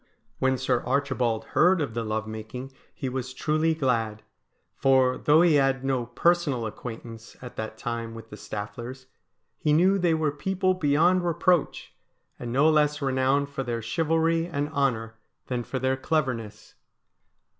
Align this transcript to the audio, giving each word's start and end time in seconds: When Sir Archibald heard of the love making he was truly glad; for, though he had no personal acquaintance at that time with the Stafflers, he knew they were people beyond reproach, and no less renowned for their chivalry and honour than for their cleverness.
When 0.39 0.57
Sir 0.57 0.81
Archibald 0.83 1.45
heard 1.53 1.79
of 1.79 1.93
the 1.93 2.03
love 2.03 2.25
making 2.27 2.71
he 2.91 3.07
was 3.07 3.35
truly 3.35 3.75
glad; 3.75 4.23
for, 4.73 5.15
though 5.15 5.43
he 5.43 5.53
had 5.61 5.85
no 5.85 6.07
personal 6.07 6.65
acquaintance 6.65 7.37
at 7.39 7.55
that 7.57 7.77
time 7.77 8.15
with 8.15 8.31
the 8.31 8.35
Stafflers, 8.35 9.05
he 9.59 9.73
knew 9.73 9.99
they 9.99 10.15
were 10.15 10.31
people 10.31 10.73
beyond 10.73 11.23
reproach, 11.23 11.93
and 12.39 12.51
no 12.51 12.67
less 12.67 12.99
renowned 12.99 13.49
for 13.49 13.61
their 13.61 13.83
chivalry 13.83 14.47
and 14.47 14.69
honour 14.69 15.19
than 15.45 15.63
for 15.63 15.77
their 15.77 15.97
cleverness. 15.97 16.73